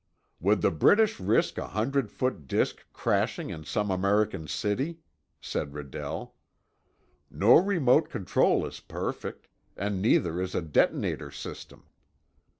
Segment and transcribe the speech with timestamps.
[0.39, 4.97] "Would the British risk a hundred foot disk crashing in some American city?"
[5.39, 6.31] said Redell.
[7.29, 11.83] "No remote control is perfect, and neither is a detonator system.